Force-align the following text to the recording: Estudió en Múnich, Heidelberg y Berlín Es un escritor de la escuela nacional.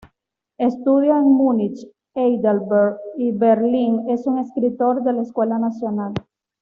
Estudió 0.57 1.15
en 1.15 1.25
Múnich, 1.31 1.87
Heidelberg 2.15 2.97
y 3.19 3.31
Berlín 3.33 4.09
Es 4.09 4.25
un 4.25 4.39
escritor 4.39 5.03
de 5.03 5.13
la 5.13 5.21
escuela 5.21 5.59
nacional. 5.59 6.15